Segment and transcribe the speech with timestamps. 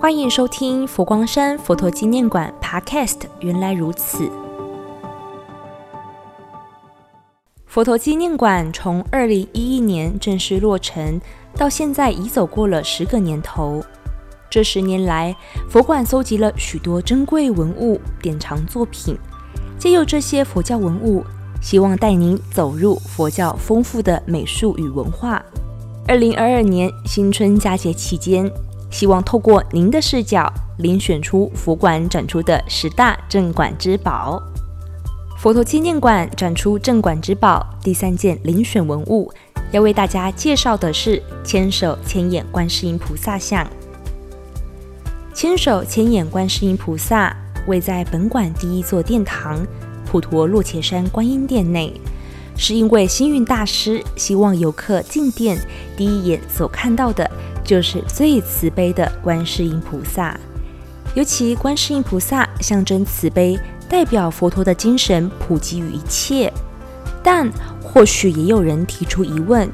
[0.00, 3.18] 欢迎收听佛光山佛陀纪念馆 Podcast。
[3.40, 4.30] 原来如此，
[7.66, 11.20] 佛陀纪念馆从二零一一年正式落成，
[11.54, 13.84] 到现在已走过了十个年头。
[14.48, 15.36] 这十年来，
[15.68, 19.14] 佛馆搜集了许多珍贵文物、典藏作品，
[19.78, 21.22] 借由这些佛教文物，
[21.60, 25.44] 希望带您走入佛教丰富的美术与文化。
[26.08, 28.50] 二零二二年新春佳节期间。
[28.90, 34.42] 希望透过您的视角，遴选出佛馆展出的十大镇馆之宝。
[35.38, 39.32] 佛陀纪念馆展出镇馆之宝第三件遴选文物，
[39.70, 43.66] 要为大家介绍的是千手千眼观世音菩萨像。
[45.32, 47.34] 千手千眼观世音菩萨
[47.66, 49.64] 位在本馆第一座殿堂
[50.04, 51.98] 普陀洛伽山观音殿内，
[52.56, 55.58] 是因为星云大师希望游客进殿
[55.96, 57.30] 第一眼所看到的。
[57.62, 60.36] 就是最慈悲的观世音菩萨，
[61.14, 63.56] 尤其观世音菩萨象征慈悲，
[63.88, 66.52] 代表佛陀的精神普及于一切。
[67.22, 67.48] 但
[67.80, 69.70] 或许也有人提出疑问：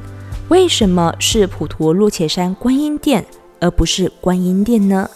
[0.48, 3.24] 为什么是普陀洛伽山观音殿，
[3.60, 5.08] 而不是观音殿呢？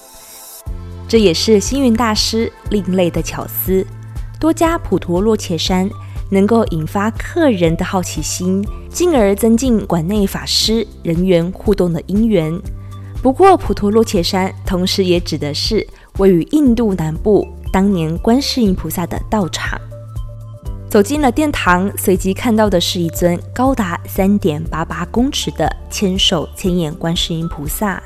[1.06, 3.84] 这也是星云大师另类的巧思，
[4.38, 5.90] 多加普陀洛伽山。
[6.30, 12.58] 能够引发客人的好奇心，进而增进馆内法师人员互动的因缘。
[13.22, 15.86] 不过，普陀洛伽山同时也指的是
[16.16, 19.78] 位于印度南部当年观世音菩萨的道场。
[20.88, 28.02] 走进了殿堂，随即看到的是一尊高达三点八八公尺的千手千眼观世音菩萨。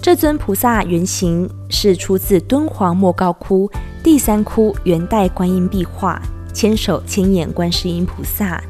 [0.00, 3.68] 这尊菩萨原型是出自敦煌莫高窟
[4.02, 6.22] 第三窟元代观音壁画。
[6.52, 8.62] 千手千眼观世音菩萨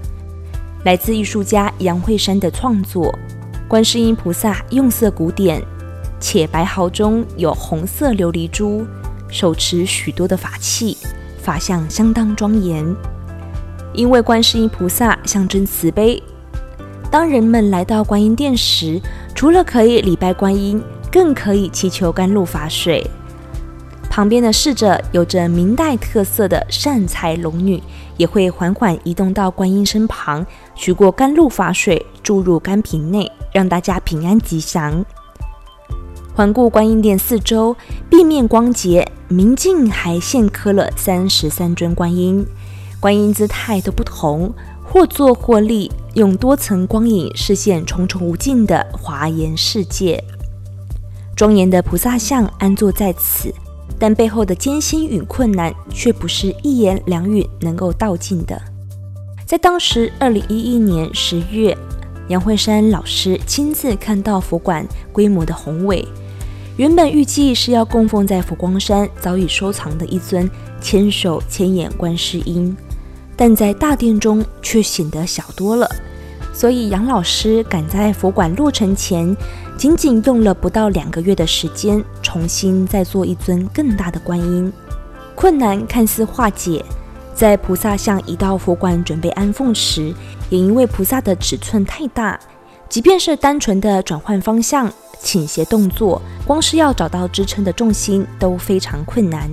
[0.85, 3.13] 来自艺术家杨慧山的创作。
[3.67, 5.63] 观世音菩萨用色古典，
[6.19, 8.87] 且白毫中有红色琉璃珠，
[9.29, 10.97] 手持许多的法器，
[11.43, 12.85] 法相相当庄严。
[13.93, 16.23] 因为观世音菩萨象征慈悲，
[17.11, 19.01] 当人们来到观音殿时，
[19.35, 23.07] 除了可以礼拜观音，更可以祈求甘露法水。
[24.11, 27.81] 旁边的侍者有着明代特色的善财龙女，
[28.17, 35.05] 也会缓缓移动到观音身旁，取过甘露法水注入甘瓶内，让大家平安吉祥。
[36.35, 37.77] 环顾观音殿四周，
[38.11, 42.45] 壁面光洁明镜，还现刻了三十三尊观音，
[42.99, 44.53] 观音姿态都不同，
[44.85, 50.25] 或坐或立，用多层光影视线重重无尽的华严世界。
[51.37, 53.55] 庄严的菩萨像安坐在此。
[53.99, 58.61] 但背后的艰辛与困难，却不是一言两语能够道尽的。
[59.47, 61.77] 在当时，二零一一年十月，
[62.29, 66.07] 杨慧山老师亲自看到佛馆规模的宏伟。
[66.77, 70.49] 原本预计是要供奉在佛光山早已收藏的一尊
[70.81, 72.77] 千手千眼观世音，
[73.37, 75.89] 但在大殿中却显得小多了。
[76.53, 79.37] 所以杨老师赶在佛馆落成前。
[79.79, 84.73] 仅仅用了不到两个月的时间，重新再做一尊更大的观音，
[85.37, 86.85] 困难看似化解。
[87.33, 90.13] 在菩萨像移到佛馆准备安奉时，
[90.51, 92.37] 也因为菩萨的尺寸太大，
[92.89, 99.49] 即便是单纯的转换方向、倾斜动作，光是要找到支撑的重心都非常困难。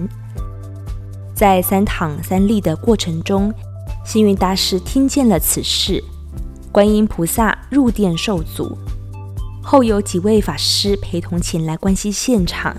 [1.36, 3.53] 在三躺三立的过程中，
[4.03, 6.03] 幸运大师听见了此事，
[6.72, 8.75] 观音菩萨入殿受阻。
[9.68, 12.78] 后有几位法师陪同前来关系现场。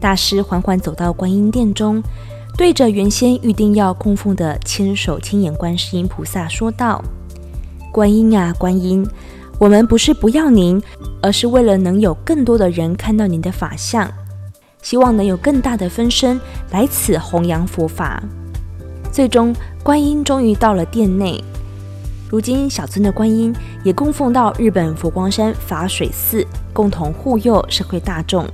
[0.00, 2.02] 大师缓缓走到观音殿中，
[2.56, 7.04] 对着原先预定要供奉的千手千眼观世音菩萨说道
[7.92, 9.06] ：“观音啊，观音，
[9.58, 10.82] 我们不是不要您，
[11.20, 14.10] 而是为了能有更多的人看到您的法相，
[14.80, 16.40] 希望能有更大的分身
[16.70, 18.22] 来此弘扬佛法。”
[19.12, 21.44] 最终，观音终于到了殿内。
[22.32, 23.54] 如今，小尊的观音
[23.84, 28.48] 也供奉到日本佛光山法水寺，共同护佑社会大众。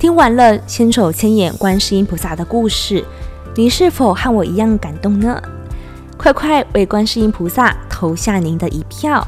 [0.00, 3.04] 听完了千手千眼观世音菩萨的故事，
[3.54, 5.40] 你是否和我一样感动呢？
[6.16, 9.24] 快快为观世音菩萨投下您的一票！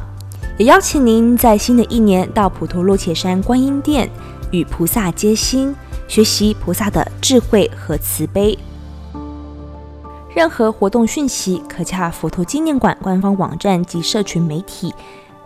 [0.59, 4.11] 也邀请您在新的一年到普陀洛伽山观音殿，
[4.51, 5.73] 与菩萨接心，
[6.09, 8.59] 学习菩萨的智慧和慈悲。
[10.33, 14.95] 任何活动讯息可洽佛陀纪念馆官方网站及社群媒体，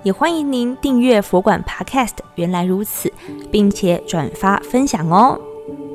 [0.02, 2.12] 也欢迎您订阅佛馆 Podcast。
[2.34, 3.10] 原来如此，
[3.50, 5.40] 并且转发分享哦。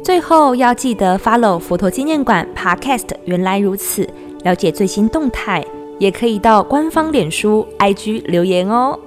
[0.03, 3.09] 最后要记得 follow 佛陀纪念馆 Podcast。
[3.25, 4.09] 原来如此，
[4.43, 5.63] 了解最新动态，
[5.99, 8.97] 也可以到官方脸书、IG 留言哦。